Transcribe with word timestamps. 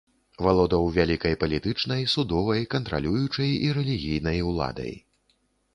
Валодаў 0.45 0.87
вялікай 0.95 1.35
палітычнай, 1.43 2.01
судовай, 2.15 2.67
кантралюючай 2.75 3.51
і 3.69 3.73
рэлігійнай 3.79 4.39
уладай. 4.53 4.93